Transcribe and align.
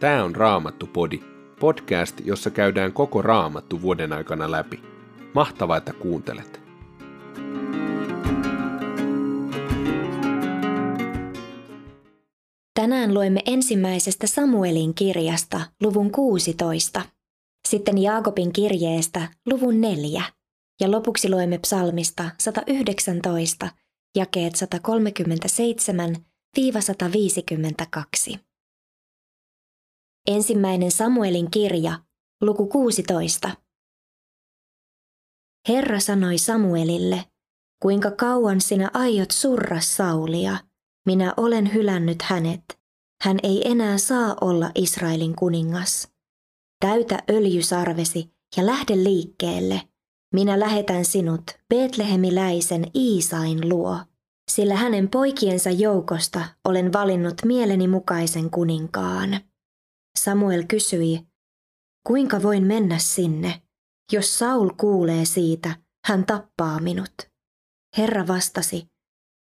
Tämä 0.00 0.24
on 0.24 0.36
Raamattu-podi, 0.36 1.20
podcast, 1.60 2.20
jossa 2.24 2.50
käydään 2.50 2.92
koko 2.92 3.22
Raamattu 3.22 3.82
vuoden 3.82 4.12
aikana 4.12 4.50
läpi. 4.50 4.82
Mahtavaa, 5.34 5.76
että 5.76 5.92
kuuntelet! 5.92 6.60
Tänään 12.74 13.14
luemme 13.14 13.40
ensimmäisestä 13.46 14.26
Samuelin 14.26 14.94
kirjasta 14.94 15.60
luvun 15.82 16.10
16, 16.10 17.02
sitten 17.68 18.02
Jaakobin 18.02 18.52
kirjeestä 18.52 19.28
luvun 19.46 19.80
4 19.80 20.22
ja 20.80 20.90
lopuksi 20.90 21.30
luemme 21.30 21.58
psalmista 21.58 22.30
119, 22.38 23.68
jakeet 24.16 24.52
137-152. 26.58 28.45
Ensimmäinen 30.26 30.90
Samuelin 30.90 31.50
kirja, 31.50 31.98
luku 32.40 32.66
16. 32.66 33.50
Herra 35.68 36.00
sanoi 36.00 36.38
Samuelille, 36.38 37.24
kuinka 37.82 38.10
kauan 38.10 38.60
sinä 38.60 38.90
aiot 38.94 39.30
surra 39.30 39.80
Saulia, 39.80 40.56
minä 41.06 41.34
olen 41.36 41.74
hylännyt 41.74 42.22
hänet, 42.22 42.78
hän 43.22 43.38
ei 43.42 43.70
enää 43.70 43.98
saa 43.98 44.36
olla 44.40 44.70
Israelin 44.74 45.36
kuningas. 45.36 46.08
Täytä 46.80 47.22
öljysarvesi 47.30 48.30
ja 48.56 48.66
lähde 48.66 48.96
liikkeelle, 48.96 49.82
minä 50.34 50.60
lähetän 50.60 51.04
sinut 51.04 51.42
Betlehemiläisen 51.74 52.86
Iisain 52.94 53.68
luo, 53.68 53.98
sillä 54.50 54.76
hänen 54.76 55.08
poikiensa 55.08 55.70
joukosta 55.70 56.44
olen 56.64 56.92
valinnut 56.92 57.34
mieleni 57.44 57.88
mukaisen 57.88 58.50
kuninkaan. 58.50 59.40
Samuel 60.16 60.64
kysyi, 60.68 61.26
kuinka 62.06 62.42
voin 62.42 62.64
mennä 62.64 62.98
sinne? 62.98 63.62
Jos 64.12 64.38
Saul 64.38 64.70
kuulee 64.76 65.24
siitä, 65.24 65.76
hän 66.06 66.26
tappaa 66.26 66.80
minut. 66.80 67.14
Herra 67.96 68.26
vastasi, 68.26 68.86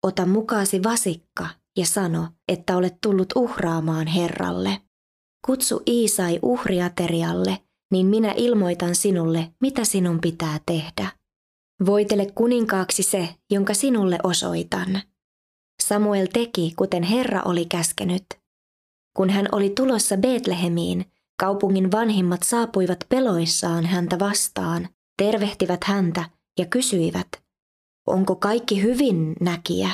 ota 0.07 0.27
mukaasi 0.27 0.83
vasikka 0.83 1.49
ja 1.79 1.87
sano, 1.87 2.29
että 2.49 2.77
olet 2.77 2.95
tullut 3.03 3.33
uhraamaan 3.37 4.07
Herralle. 4.07 4.81
Kutsu 5.47 5.83
Iisai 5.87 6.39
uhriaterialle, 6.43 7.59
niin 7.93 8.07
minä 8.07 8.35
ilmoitan 8.37 8.95
sinulle, 8.95 9.53
mitä 9.61 9.85
sinun 9.85 10.21
pitää 10.21 10.61
tehdä. 10.67 11.13
Voitele 11.87 12.27
kuninkaaksi 12.35 13.03
se, 13.03 13.35
jonka 13.51 13.75
sinulle 13.75 14.19
osoitan. 14.23 15.03
Samuel 15.83 16.27
teki, 16.33 16.73
kuten 16.77 17.03
Herra 17.03 17.43
oli 17.45 17.67
käskenyt. 17.67 18.25
Kun 19.19 19.31
hän 19.31 19.49
oli 19.53 19.71
tulossa 19.71 20.17
Betlehemiin, 20.17 21.05
kaupungin 21.41 21.93
vanhimmat 21.93 22.43
saapuivat 22.43 22.99
peloissaan 23.09 23.87
häntä 23.87 24.19
vastaan, 24.19 24.89
tervehtivät 25.23 25.85
häntä 25.85 26.31
ja 26.59 26.67
kysyivät, 26.67 27.29
onko 28.07 28.37
kaikki 28.37 28.83
hyvin 28.83 29.37
näkijä? 29.41 29.91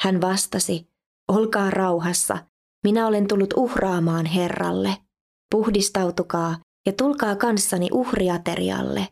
Hän 0.00 0.20
vastasi, 0.20 0.88
olkaa 1.28 1.70
rauhassa, 1.70 2.38
minä 2.84 3.06
olen 3.06 3.28
tullut 3.28 3.54
uhraamaan 3.56 4.26
Herralle. 4.26 4.96
Puhdistautukaa 5.50 6.58
ja 6.86 6.92
tulkaa 6.92 7.36
kanssani 7.36 7.88
uhriaterialle. 7.92 9.08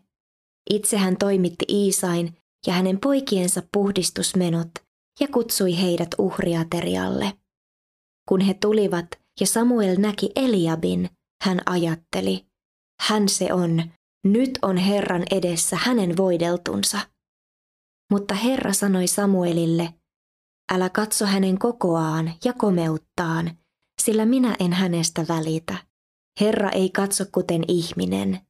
Itse 0.71 0.97
hän 0.97 1.17
toimitti 1.17 1.65
Iisain 1.69 2.37
ja 2.67 2.73
hänen 2.73 3.01
poikiensa 3.01 3.63
puhdistusmenot 3.73 4.71
ja 5.21 5.29
kutsui 5.29 5.81
heidät 5.81 6.11
uhriaterialle. 6.19 7.33
Kun 8.29 8.41
he 8.41 8.55
tulivat, 8.55 9.20
ja 9.41 9.47
Samuel 9.47 9.97
näki 9.99 10.31
Eliabin, 10.37 11.11
hän 11.43 11.61
ajatteli, 11.67 12.47
hän 13.01 13.29
se 13.29 13.53
on, 13.53 13.83
nyt 14.25 14.59
on 14.63 14.77
Herran 14.77 15.23
edessä 15.31 15.77
hänen 15.77 16.17
voideltunsa. 16.17 16.99
Mutta 18.13 18.35
Herra 18.35 18.73
sanoi 18.73 19.07
Samuelille, 19.07 19.95
älä 20.73 20.91
katso 20.91 21.27
hänen 21.27 21.59
kokoaan 21.59 22.33
ja 22.45 22.53
komeuttaan, 22.53 23.51
sillä 24.03 24.27
minä 24.27 24.57
en 24.61 24.73
hänestä 24.73 25.25
välitä. 25.29 25.77
Herra 26.41 26.71
ei 26.71 26.91
katso 26.91 27.25
kuten 27.33 27.65
ihminen. 27.69 28.41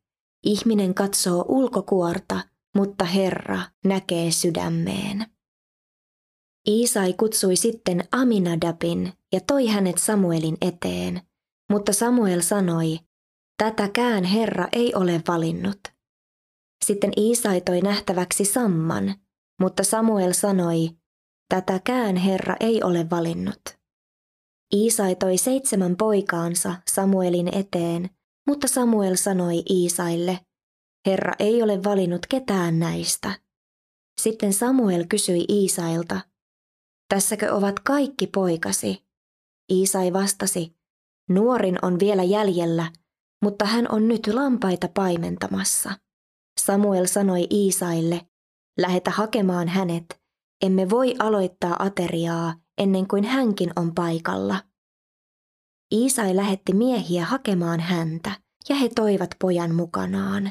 Ihminen 0.45 0.95
katsoo 0.95 1.45
ulkokuorta, 1.49 2.41
mutta 2.77 3.05
Herra 3.05 3.63
näkee 3.85 4.31
sydämeen. 4.31 5.27
Iisai 6.69 7.13
kutsui 7.13 7.57
sitten 7.57 8.05
Aminadabin 8.13 9.13
ja 9.33 9.41
toi 9.47 9.67
hänet 9.67 9.99
Samuelin 9.99 10.57
eteen, 10.61 11.21
mutta 11.71 11.93
Samuel 11.93 12.41
sanoi, 12.41 12.99
tätäkään 13.59 14.25
Herra 14.25 14.69
ei 14.73 14.95
ole 14.95 15.23
valinnut. 15.29 15.81
Sitten 16.85 17.13
Iisai 17.17 17.61
toi 17.61 17.81
nähtäväksi 17.81 18.45
Samman, 18.45 19.15
mutta 19.61 19.85
Samuel 19.85 20.33
sanoi, 20.33 20.91
tätäkään 21.49 22.17
Herra 22.17 22.57
ei 22.61 22.83
ole 22.83 23.11
valinnut. 23.11 23.61
Iisai 24.75 25.17
toi 25.17 25.39
seitsemän 25.39 25.97
poikaansa 25.97 26.75
Samuelin 26.91 27.59
eteen, 27.59 28.11
mutta 28.49 28.69
Samuel 28.69 29.17
sanoi 29.17 29.63
Iisaille, 29.71 30.41
Herra 31.07 31.33
ei 31.39 31.63
ole 31.63 31.85
valinnut 31.85 32.27
ketään 32.27 32.79
näistä. 32.79 33.41
Sitten 34.21 34.53
Samuel 34.53 35.05
kysyi 35.09 35.45
Iisailta, 35.49 36.21
Tässäkö 37.11 37.55
ovat 37.55 37.81
kaikki 37.81 38.27
poikasi? 38.27 39.05
Iisai 39.73 40.13
vastasi, 40.13 40.77
nuorin 41.29 41.79
on 41.83 41.99
vielä 42.01 42.23
jäljellä, 42.23 42.93
mutta 43.45 43.65
hän 43.65 43.87
on 43.93 44.09
nyt 44.09 44.27
lampaita 44.27 44.89
paimentamassa. 44.95 45.91
Samuel 46.61 47.07
sanoi 47.07 47.47
Iisaille, 47.51 48.27
lähetä 48.79 49.11
hakemaan 49.11 49.69
hänet, 49.69 50.21
emme 50.63 50.91
voi 50.91 51.15
aloittaa 51.19 51.77
ateriaa 51.79 52.55
ennen 52.79 53.09
kuin 53.09 53.25
hänkin 53.25 53.71
on 53.77 53.95
paikalla. 53.95 54.63
Iisai 55.95 56.37
lähetti 56.37 56.73
miehiä 56.73 57.25
hakemaan 57.25 57.81
häntä, 57.81 58.33
ja 58.69 58.77
he 58.77 58.89
toivat 58.95 59.31
pojan 59.41 59.75
mukanaan. 59.75 60.51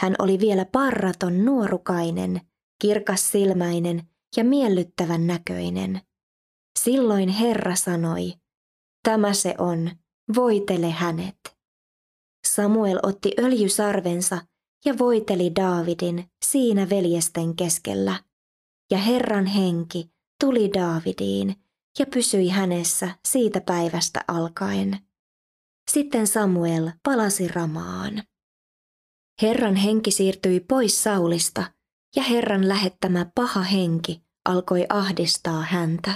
Hän 0.00 0.14
oli 0.18 0.38
vielä 0.38 0.64
parraton 0.64 1.44
nuorukainen, 1.44 2.40
kirkas 2.82 3.30
silmäinen 3.30 4.13
ja 4.36 4.44
miellyttävän 4.44 5.26
näköinen. 5.26 6.00
Silloin 6.78 7.28
Herra 7.28 7.76
sanoi, 7.76 8.32
tämä 9.02 9.32
se 9.34 9.54
on, 9.58 9.90
voitele 10.34 10.90
hänet. 10.90 11.36
Samuel 12.46 12.98
otti 13.02 13.32
öljysarvensa 13.38 14.38
ja 14.84 14.98
voiteli 14.98 15.54
Daavidin 15.54 16.30
siinä 16.44 16.90
veljesten 16.90 17.56
keskellä. 17.56 18.24
Ja 18.90 18.98
Herran 18.98 19.46
henki 19.46 20.10
tuli 20.40 20.72
Daavidiin 20.72 21.54
ja 21.98 22.06
pysyi 22.06 22.48
hänessä 22.48 23.18
siitä 23.28 23.60
päivästä 23.60 24.24
alkaen. 24.28 24.98
Sitten 25.90 26.26
Samuel 26.26 26.90
palasi 27.02 27.48
Ramaan. 27.48 28.22
Herran 29.42 29.76
henki 29.76 30.10
siirtyi 30.10 30.60
pois 30.60 31.02
Saulista 31.02 31.72
ja 32.16 32.22
Herran 32.22 32.68
lähettämä 32.68 33.30
paha 33.34 33.62
henki 33.62 34.23
alkoi 34.44 34.86
ahdistaa 34.88 35.62
häntä. 35.62 36.14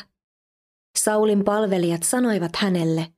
Saulin 0.99 1.45
palvelijat 1.45 2.03
sanoivat 2.03 2.57
hänelle, 2.57 3.13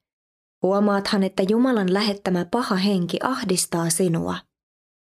huomaathan, 0.63 1.23
että 1.23 1.43
Jumalan 1.49 1.93
lähettämä 1.93 2.45
paha 2.45 2.77
henki 2.77 3.19
ahdistaa 3.23 3.91
sinua. 3.91 4.37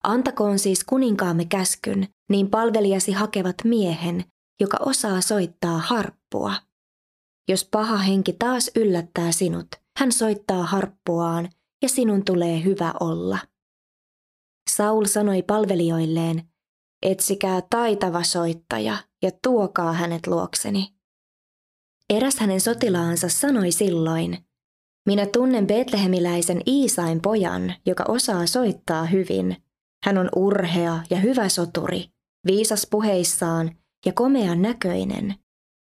Antakoon 0.03 0.59
siis 0.59 0.83
kuninkaamme 0.83 1.45
käskyn, 1.45 2.07
niin 2.29 2.49
palvelijasi 2.49 3.11
hakevat 3.11 3.55
miehen, 3.63 4.23
joka 4.61 4.77
osaa 4.79 5.21
soittaa 5.21 5.77
harppua. 5.77 6.53
Jos 7.49 7.67
paha 7.71 7.97
henki 7.97 8.33
taas 8.33 8.71
yllättää 8.75 9.31
sinut, 9.31 9.67
hän 9.99 10.11
soittaa 10.11 10.63
harppuaan 10.63 11.49
ja 11.81 11.89
sinun 11.89 12.25
tulee 12.25 12.63
hyvä 12.63 12.93
olla. 12.99 13.39
Saul 14.69 15.05
sanoi 15.05 15.41
palvelijoilleen, 15.41 16.49
etsikää 17.05 17.61
taitava 17.69 18.23
soittaja 18.23 18.97
ja 19.25 19.31
tuokaa 19.43 19.93
hänet 19.93 20.27
luokseni. 20.27 20.95
Eräs 22.09 22.39
hänen 22.39 22.61
sotilaansa 22.61 23.29
sanoi 23.29 23.71
silloin, 23.71 24.37
minä 25.05 25.25
tunnen 25.25 25.67
Betlehemiläisen 25.67 26.61
Iisain 26.67 27.21
pojan, 27.21 27.75
joka 27.85 28.05
osaa 28.07 28.45
soittaa 28.47 29.05
hyvin. 29.05 29.57
Hän 30.03 30.17
on 30.17 30.29
urhea 30.35 30.99
ja 31.09 31.17
hyvä 31.17 31.49
soturi, 31.49 32.05
viisas 32.47 32.87
puheissaan 32.91 33.75
ja 34.05 34.13
komean 34.13 34.61
näköinen, 34.61 35.35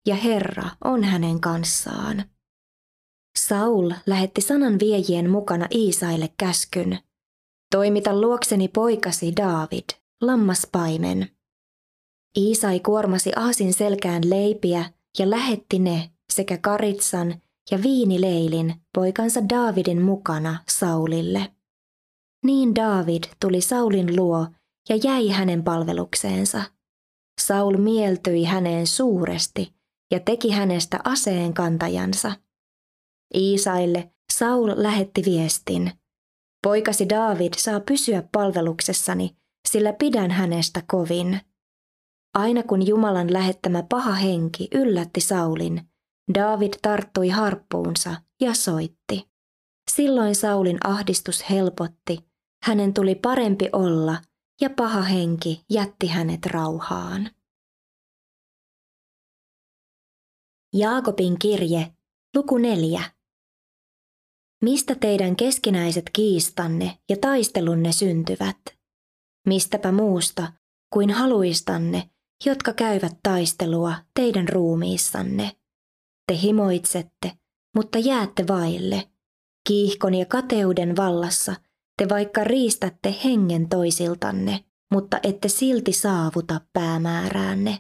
ja 0.06 0.14
Herra 0.14 0.70
on 0.84 1.04
hänen 1.04 1.40
kanssaan. 1.40 2.24
Saul 3.38 3.90
lähetti 4.06 4.40
sanan 4.40 4.78
viejien 4.78 5.30
mukana 5.30 5.66
Iisaille 5.74 6.28
käskyn, 6.36 6.98
toimita 7.70 8.20
luokseni 8.20 8.68
poikasi 8.68 9.32
David, 9.36 9.84
lammaspaimen. 10.20 11.37
Iisai 12.36 12.80
kuormasi 12.80 13.32
aasin 13.36 13.74
selkään 13.74 14.30
leipiä 14.30 14.92
ja 15.18 15.30
lähetti 15.30 15.78
ne 15.78 16.10
sekä 16.32 16.58
karitsan 16.58 17.42
ja 17.70 17.82
viinileilin 17.82 18.74
poikansa 18.94 19.48
Daavidin 19.48 20.02
mukana 20.02 20.64
Saulille. 20.68 21.52
Niin 22.44 22.74
Daavid 22.74 23.24
tuli 23.40 23.60
Saulin 23.60 24.16
luo 24.16 24.46
ja 24.88 24.96
jäi 25.04 25.28
hänen 25.28 25.64
palvelukseensa. 25.64 26.62
Saul 27.40 27.76
mieltyi 27.76 28.44
häneen 28.44 28.86
suuresti 28.86 29.74
ja 30.10 30.20
teki 30.20 30.50
hänestä 30.50 31.00
aseen 31.04 31.54
kantajansa. 31.54 32.32
Iisaille 33.34 34.10
Saul 34.32 34.72
lähetti 34.76 35.22
viestin. 35.24 35.92
Poikasi 36.62 37.08
Daavid 37.08 37.54
saa 37.56 37.80
pysyä 37.80 38.22
palveluksessani, 38.32 39.36
sillä 39.68 39.92
pidän 39.92 40.30
hänestä 40.30 40.82
kovin. 40.86 41.40
Aina 42.38 42.62
kun 42.62 42.86
Jumalan 42.86 43.32
lähettämä 43.32 43.82
paha 43.82 44.12
henki 44.12 44.68
yllätti 44.74 45.20
Saulin, 45.20 45.90
David 46.34 46.72
tarttui 46.82 47.28
harppuunsa 47.28 48.16
ja 48.40 48.54
soitti. 48.54 49.28
Silloin 49.90 50.34
Saulin 50.34 50.78
ahdistus 50.84 51.50
helpotti, 51.50 52.18
hänen 52.62 52.94
tuli 52.94 53.14
parempi 53.14 53.68
olla 53.72 54.22
ja 54.60 54.70
paha 54.70 55.02
henki 55.02 55.64
jätti 55.70 56.06
hänet 56.06 56.46
rauhaan. 56.46 57.30
Jaakobin 60.74 61.38
kirje, 61.38 61.92
luku 62.36 62.58
neljä. 62.58 63.02
Mistä 64.64 64.94
teidän 64.94 65.36
keskinäiset 65.36 66.10
kiistanne 66.12 66.98
ja 67.08 67.16
taistelunne 67.20 67.92
syntyvät? 67.92 68.58
Mistäpä 69.46 69.92
muusta 69.92 70.52
kuin 70.92 71.10
haluistanne, 71.10 72.10
jotka 72.44 72.72
käyvät 72.72 73.12
taistelua 73.22 73.94
teidän 74.14 74.48
ruumiissanne? 74.48 75.56
Te 76.26 76.38
himoitsette, 76.42 77.32
mutta 77.76 77.98
jäätte 77.98 78.46
vaille. 78.48 79.08
Kiihkon 79.68 80.14
ja 80.14 80.26
kateuden 80.26 80.96
vallassa 80.96 81.54
te 81.98 82.08
vaikka 82.08 82.44
riistätte 82.44 83.14
hengen 83.24 83.68
toisiltanne, 83.68 84.64
mutta 84.92 85.20
ette 85.22 85.48
silti 85.48 85.92
saavuta 85.92 86.60
päämääräänne. 86.72 87.78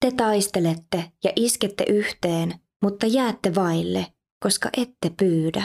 Te 0.00 0.12
taistelette 0.16 1.12
ja 1.24 1.32
iskette 1.36 1.84
yhteen, 1.88 2.54
mutta 2.82 3.06
jäätte 3.06 3.54
vaille, 3.54 4.06
koska 4.42 4.70
ette 4.76 5.10
pyydä. 5.10 5.64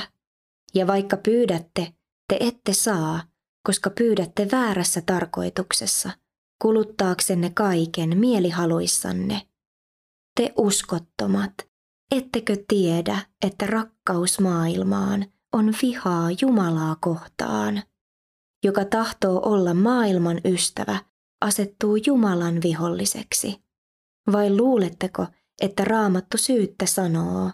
Ja 0.75 0.87
vaikka 0.87 1.17
pyydätte, 1.17 1.93
te 2.29 2.37
ette 2.39 2.73
saa, 2.73 3.23
koska 3.63 3.89
pyydätte 3.89 4.47
väärässä 4.51 5.01
tarkoituksessa, 5.05 6.11
kuluttaaksenne 6.61 7.49
kaiken 7.49 8.17
mielihaluissanne. 8.17 9.47
Te 10.35 10.53
uskottomat, 10.57 11.53
ettekö 12.11 12.57
tiedä, 12.67 13.19
että 13.45 13.67
rakkaus 13.67 14.39
maailmaan 14.39 15.25
on 15.53 15.73
vihaa 15.81 16.29
Jumalaa 16.41 16.95
kohtaan? 17.01 17.83
Joka 18.63 18.85
tahtoo 18.85 19.41
olla 19.45 19.73
maailman 19.73 20.41
ystävä, 20.45 20.99
asettuu 21.41 21.95
Jumalan 22.05 22.61
viholliseksi. 22.63 23.63
Vai 24.31 24.57
luuletteko, 24.57 25.27
että 25.61 25.83
raamattu 25.85 26.37
syyttä 26.37 26.85
sanoo, 26.85 27.51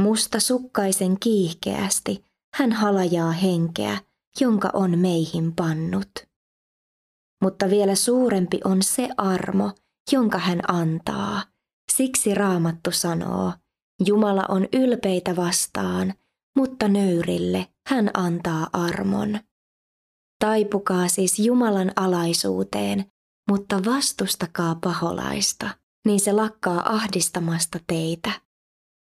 musta 0.00 0.40
sukkaisen 0.40 1.20
kiihkeästi 1.20 2.24
hän 2.54 2.72
halajaa 2.72 3.30
henkeä, 3.32 3.98
jonka 4.40 4.70
on 4.72 4.98
meihin 4.98 5.52
pannut. 5.52 6.31
Mutta 7.42 7.70
vielä 7.70 7.94
suurempi 7.94 8.60
on 8.64 8.82
se 8.82 9.08
armo, 9.16 9.72
jonka 10.12 10.38
hän 10.38 10.60
antaa. 10.68 11.42
Siksi 11.92 12.34
raamattu 12.34 12.90
sanoo, 12.90 13.52
Jumala 14.06 14.44
on 14.48 14.68
ylpeitä 14.72 15.36
vastaan, 15.36 16.14
mutta 16.56 16.88
nöyrille 16.88 17.68
hän 17.88 18.10
antaa 18.14 18.66
armon. 18.72 19.40
Taipukaa 20.44 21.08
siis 21.08 21.38
Jumalan 21.38 21.92
alaisuuteen, 21.96 23.04
mutta 23.50 23.84
vastustakaa 23.84 24.74
paholaista 24.74 25.70
niin 26.06 26.20
se 26.20 26.32
lakkaa 26.32 26.94
ahdistamasta 26.94 27.80
teitä. 27.86 28.32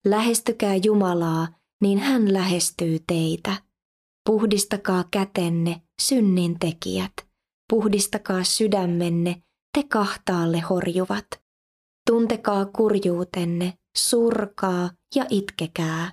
Lähestykää 0.06 0.76
Jumalaa, 0.76 1.48
niin 1.82 1.98
hän 1.98 2.32
lähestyy 2.32 2.98
teitä. 3.06 3.62
Puhdistakaa 4.26 5.04
kätenne, 5.10 5.82
synnin 6.02 6.58
tekijät. 6.58 7.12
Puhdistakaa 7.72 8.44
sydämenne, 8.44 9.42
te 9.74 9.82
kahtaalle 9.88 10.60
horjuvat. 10.60 11.26
Tuntekaa 12.10 12.66
kurjuutenne, 12.66 13.78
surkaa 13.96 14.90
ja 15.14 15.26
itkekää. 15.30 16.12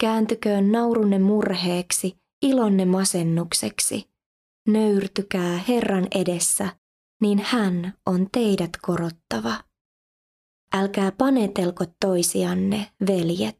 Kääntyköön 0.00 0.72
naurunne 0.72 1.18
murheeksi, 1.18 2.16
ilonne 2.42 2.84
masennukseksi. 2.84 4.10
Nöyrtykää 4.68 5.58
Herran 5.68 6.06
edessä, 6.14 6.76
niin 7.20 7.38
hän 7.44 7.94
on 8.06 8.26
teidät 8.32 8.70
korottava. 8.82 9.54
Älkää 10.74 11.12
panetelko 11.12 11.84
toisianne, 12.00 12.92
veljet. 13.06 13.58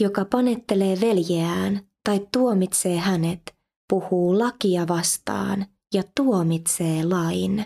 Joka 0.00 0.24
panettelee 0.24 1.00
veljeään 1.00 1.80
tai 2.04 2.26
tuomitsee 2.32 2.98
hänet, 2.98 3.42
puhuu 3.88 4.38
lakia 4.38 4.88
vastaan 4.88 5.66
ja 5.94 6.02
tuomitsee 6.16 7.04
lain. 7.04 7.64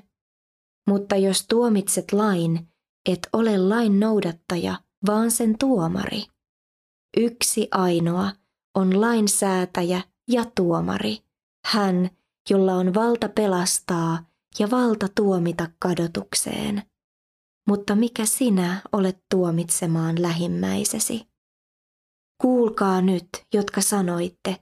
Mutta 0.88 1.16
jos 1.16 1.46
tuomitset 1.48 2.12
lain, 2.12 2.68
et 3.08 3.28
ole 3.32 3.58
lain 3.58 4.00
noudattaja, 4.00 4.80
vaan 5.06 5.30
sen 5.30 5.58
tuomari. 5.58 6.22
Yksi 7.16 7.68
ainoa 7.70 8.30
on 8.74 9.00
lainsäätäjä 9.00 10.00
ja 10.28 10.44
tuomari, 10.54 11.18
hän, 11.66 12.10
jolla 12.50 12.74
on 12.74 12.94
valta 12.94 13.28
pelastaa 13.28 14.26
ja 14.58 14.70
valta 14.70 15.08
tuomita 15.14 15.68
kadotukseen 15.78 16.82
mutta 17.68 17.94
mikä 17.94 18.26
sinä 18.26 18.82
olet 18.92 19.18
tuomitsemaan 19.30 20.22
lähimmäisesi? 20.22 21.28
Kuulkaa 22.42 23.00
nyt, 23.00 23.28
jotka 23.54 23.80
sanoitte, 23.80 24.56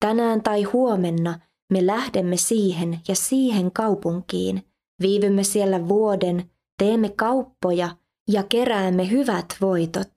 tänään 0.00 0.42
tai 0.42 0.62
huomenna 0.62 1.38
me 1.70 1.86
lähdemme 1.86 2.36
siihen 2.36 3.00
ja 3.08 3.14
siihen 3.14 3.72
kaupunkiin, 3.72 4.62
viivymme 5.00 5.44
siellä 5.44 5.88
vuoden, 5.88 6.50
teemme 6.78 7.08
kauppoja 7.08 7.96
ja 8.28 8.42
keräämme 8.42 9.10
hyvät 9.10 9.56
voitot. 9.60 10.12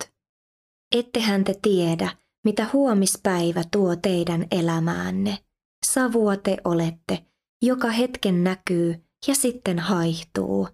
Ettehän 0.96 1.44
te 1.44 1.56
tiedä, 1.62 2.10
mitä 2.44 2.68
huomispäivä 2.74 3.64
tuo 3.72 3.96
teidän 3.96 4.48
elämäänne. 4.52 5.38
Savua 5.86 6.38
te 6.38 6.58
olette, 6.64 7.26
joka 7.62 7.90
hetken 7.90 8.44
näkyy 8.44 9.04
ja 9.28 9.36
sitten 9.36 9.80
haihtuu. 9.80 10.68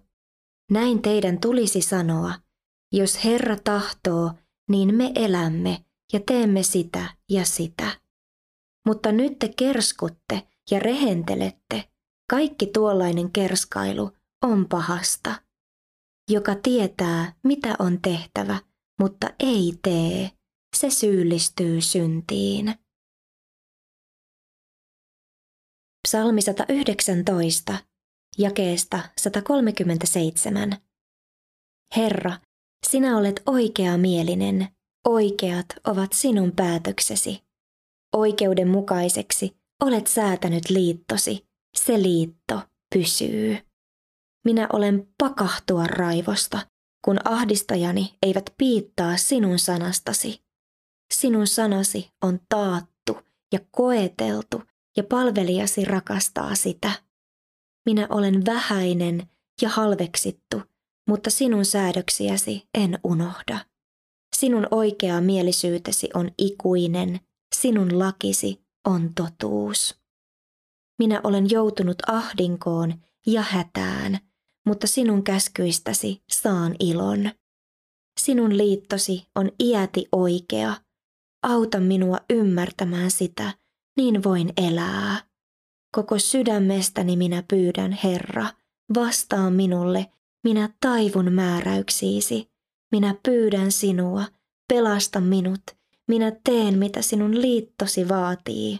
Näin 0.70 1.02
teidän 1.02 1.40
tulisi 1.40 1.80
sanoa, 1.80 2.34
jos 2.92 3.24
Herra 3.24 3.56
tahtoo, 3.64 4.32
niin 4.70 4.94
me 4.94 5.12
elämme 5.14 5.84
ja 6.12 6.20
teemme 6.26 6.62
sitä 6.62 7.14
ja 7.30 7.44
sitä. 7.44 8.00
Mutta 8.86 9.12
nyt 9.12 9.38
te 9.38 9.50
kerskutte 9.56 10.42
ja 10.70 10.78
rehentelette. 10.78 11.90
Kaikki 12.30 12.66
tuollainen 12.66 13.32
kerskailu 13.32 14.10
on 14.44 14.68
pahasta. 14.68 15.42
Joka 16.30 16.54
tietää, 16.54 17.34
mitä 17.44 17.76
on 17.78 18.00
tehtävä, 18.02 18.58
mutta 19.00 19.30
ei 19.40 19.72
tee, 19.82 20.30
se 20.76 20.90
syyllistyy 20.90 21.80
syntiin. 21.80 22.74
Psalmi 26.08 26.42
119 26.42 27.78
jakeesta 28.38 29.00
137. 29.18 30.76
Herra, 31.96 32.32
sinä 32.86 33.16
olet 33.16 33.42
oikea 33.46 33.98
mielinen, 33.98 34.68
oikeat 35.08 35.66
ovat 35.86 36.12
sinun 36.12 36.52
päätöksesi. 36.52 37.42
Oikeudenmukaiseksi 38.16 39.59
olet 39.80 40.06
säätänyt 40.06 40.70
liittosi, 40.70 41.46
se 41.76 42.02
liitto 42.02 42.62
pysyy. 42.94 43.58
Minä 44.44 44.68
olen 44.72 45.08
pakahtua 45.18 45.84
raivosta, 45.84 46.66
kun 47.04 47.18
ahdistajani 47.24 48.14
eivät 48.22 48.50
piittaa 48.58 49.16
sinun 49.16 49.58
sanastasi. 49.58 50.42
Sinun 51.14 51.46
sanasi 51.46 52.10
on 52.22 52.40
taattu 52.48 53.18
ja 53.52 53.58
koeteltu 53.70 54.62
ja 54.96 55.04
palvelijasi 55.04 55.84
rakastaa 55.84 56.54
sitä. 56.54 56.92
Minä 57.86 58.06
olen 58.10 58.46
vähäinen 58.46 59.28
ja 59.62 59.68
halveksittu, 59.68 60.62
mutta 61.08 61.30
sinun 61.30 61.64
säädöksiäsi 61.64 62.68
en 62.74 62.98
unohda. 63.04 63.58
Sinun 64.36 64.66
oikea 64.70 65.20
mielisyytesi 65.20 66.08
on 66.14 66.30
ikuinen, 66.38 67.20
sinun 67.54 67.98
lakisi 67.98 68.60
on 68.84 69.14
totuus. 69.14 70.00
Minä 70.98 71.20
olen 71.24 71.50
joutunut 71.50 71.96
ahdinkoon 72.06 72.94
ja 73.26 73.42
hätään, 73.42 74.18
mutta 74.66 74.86
sinun 74.86 75.24
käskyistäsi 75.24 76.22
saan 76.30 76.76
ilon. 76.78 77.30
Sinun 78.20 78.56
liittosi 78.56 79.26
on 79.34 79.50
iäti 79.62 80.08
oikea, 80.12 80.74
auta 81.42 81.80
minua 81.80 82.18
ymmärtämään 82.30 83.10
sitä, 83.10 83.54
niin 83.96 84.24
voin 84.24 84.52
elää. 84.56 85.24
Koko 85.94 86.18
sydämestäni 86.18 87.16
minä 87.16 87.42
pyydän, 87.48 87.98
Herra, 88.04 88.46
vastaa 88.94 89.50
minulle, 89.50 90.12
minä 90.44 90.68
taivun 90.80 91.32
määräyksiisi. 91.32 92.50
Minä 92.92 93.14
pyydän 93.22 93.72
sinua, 93.72 94.24
pelasta 94.68 95.20
minut, 95.20 95.62
minä 96.10 96.32
teen 96.44 96.78
mitä 96.78 97.02
sinun 97.02 97.40
liittosi 97.40 98.08
vaatii. 98.08 98.78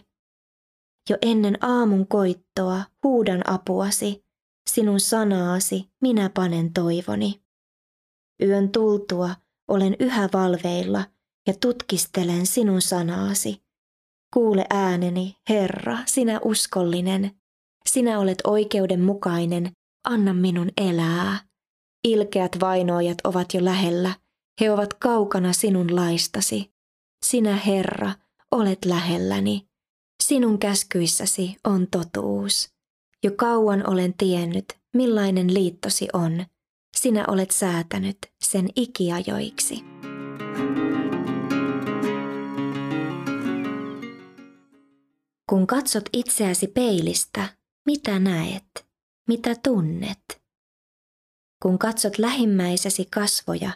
Jo 1.09 1.17
ennen 1.21 1.57
aamun 1.65 2.07
koittoa 2.07 2.83
huudan 3.03 3.49
apuasi, 3.49 4.25
sinun 4.69 4.99
sanaasi 4.99 5.89
minä 6.01 6.29
panen 6.33 6.73
toivoni. 6.73 7.41
Yön 8.43 8.71
tultua 8.71 9.35
olen 9.67 9.95
yhä 9.99 10.29
valveilla 10.33 11.05
ja 11.47 11.53
tutkistelen 11.61 12.45
sinun 12.45 12.81
sanaasi. 12.81 13.61
Kuule 14.33 14.65
ääneni, 14.69 15.35
Herra, 15.49 15.97
sinä 16.05 16.39
uskollinen. 16.45 17.31
Sinä 17.89 18.19
olet 18.19 18.37
oikeudenmukainen, 18.43 19.71
anna 20.09 20.33
minun 20.33 20.69
elää. 20.77 21.39
Ilkeät 22.03 22.57
vainoajat 22.59 23.17
ovat 23.23 23.53
jo 23.53 23.65
lähellä, 23.65 24.13
he 24.61 24.71
ovat 24.71 24.93
kaukana 24.93 25.53
sinun 25.53 25.95
laistasi. 25.95 26.70
Sinä, 27.25 27.55
Herra, 27.55 28.13
olet 28.51 28.85
lähelläni. 28.85 29.67
Sinun 30.23 30.59
käskyissäsi 30.59 31.55
on 31.63 31.87
totuus. 31.91 32.69
Jo 33.23 33.31
kauan 33.35 33.89
olen 33.89 34.13
tiennyt, 34.17 34.65
millainen 34.93 35.53
liittosi 35.53 36.07
on. 36.13 36.45
Sinä 36.97 37.25
olet 37.27 37.51
säätänyt 37.51 38.17
sen 38.43 38.69
ikiajoiksi. 38.75 39.83
Kun 45.49 45.67
katsot 45.67 46.03
itseäsi 46.13 46.67
peilistä, 46.67 47.49
mitä 47.85 48.19
näet, 48.19 48.87
mitä 49.27 49.55
tunnet? 49.63 50.41
Kun 51.61 51.79
katsot 51.79 52.17
lähimmäisesi 52.17 53.05
kasvoja, 53.05 53.71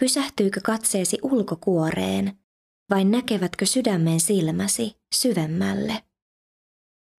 pysähtyykö 0.00 0.60
katseesi 0.64 1.18
ulkokuoreen 1.22 2.37
vai 2.90 3.04
näkevätkö 3.04 3.66
sydämen 3.66 4.20
silmäsi 4.20 4.96
syvemmälle? 5.14 6.02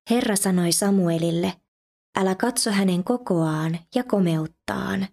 Herra 0.09 0.35
sanoi 0.35 0.71
Samuelille, 0.71 1.53
älä 2.17 2.35
katso 2.35 2.71
hänen 2.71 3.03
kokoaan 3.03 3.79
ja 3.95 4.03
komeuttaan. 4.03 5.07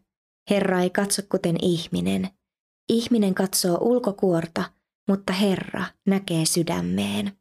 Herra 0.50 0.80
ei 0.80 0.90
katso 0.90 1.22
kuten 1.28 1.56
ihminen. 1.62 2.28
Ihminen 2.88 3.34
katsoo 3.34 3.78
ulkokuorta, 3.80 4.70
mutta 5.08 5.32
Herra 5.32 5.84
näkee 6.06 6.44
sydämeen. 6.44 7.38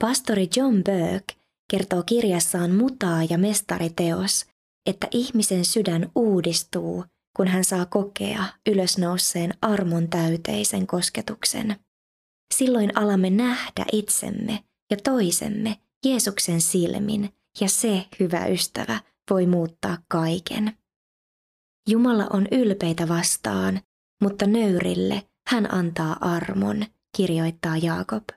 Pastori 0.00 0.48
John 0.56 0.74
Burke 0.74 1.34
kertoo 1.70 2.02
kirjassaan 2.02 2.70
Mutaa 2.70 3.24
ja 3.30 3.38
mestariteos, 3.38 4.46
että 4.86 5.08
ihmisen 5.10 5.64
sydän 5.64 6.10
uudistuu, 6.14 7.04
kun 7.38 7.48
hän 7.48 7.64
saa 7.64 7.86
kokea 7.86 8.44
ylösnouseen 8.68 9.54
armon 9.62 10.08
täyteisen 10.08 10.86
kosketuksen. 10.86 11.76
Silloin 12.54 12.98
alamme 12.98 13.30
nähdä 13.30 13.84
itsemme 13.92 14.64
ja 14.90 14.96
toisemme 14.96 15.76
Jeesuksen 16.04 16.60
silmin, 16.60 17.34
ja 17.60 17.68
se, 17.68 18.06
hyvä 18.20 18.46
ystävä, 18.46 19.00
voi 19.30 19.46
muuttaa 19.46 19.98
kaiken. 20.08 20.78
Jumala 21.88 22.26
on 22.30 22.46
ylpeitä 22.52 23.08
vastaan, 23.08 23.80
mutta 24.22 24.46
nöyrille 24.46 25.22
hän 25.48 25.74
antaa 25.74 26.16
armon, 26.20 26.84
kirjoittaa 27.16 27.76
Jaakob. 27.76 28.28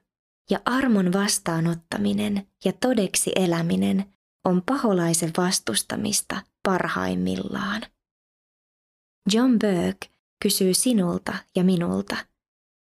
Ja 0.50 0.60
armon 0.65 1.13
vastaanottaminen 1.13 2.48
ja 2.65 2.74
todeksi 2.74 3.31
eläminen 3.36 4.05
on 4.46 4.62
paholaisen 4.62 5.31
vastustamista 5.38 6.41
parhaimmillaan. 6.63 7.81
John 9.33 9.51
Burke 9.51 10.07
kysyy 10.41 10.73
sinulta 10.73 11.33
ja 11.55 11.63
minulta. 11.63 12.15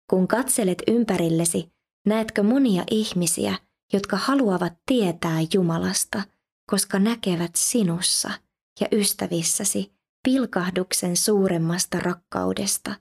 Kun 0.09 0.27
katselet 0.27 0.83
ympärillesi, 0.87 1.71
näetkö 2.07 2.43
monia 2.43 2.83
ihmisiä, 2.91 3.59
jotka 3.93 4.17
haluavat 4.17 4.73
tietää 4.85 5.39
Jumalasta, 5.53 6.23
koska 6.69 6.99
näkevät 6.99 7.51
sinussa 7.55 8.31
ja 8.81 8.87
ystävissäsi 8.91 9.93
pilkahduksen 10.23 11.17
suuremmasta 11.17 11.99
rakkaudesta, 11.99 12.95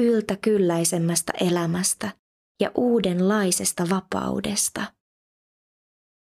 yltäkylläisemmästä 0.00 1.32
elämästä 1.40 2.10
ja 2.60 2.70
uudenlaisesta 2.74 3.86
vapaudesta. 3.90 4.92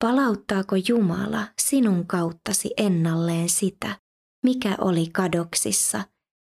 Palauttaako 0.04 0.76
Jumala 0.88 1.46
sinun 1.58 2.06
kauttasi 2.06 2.70
ennalleen 2.76 3.48
sitä, 3.48 4.00
mikä 4.44 4.76
oli 4.80 5.08
kadoksissa 5.12 6.04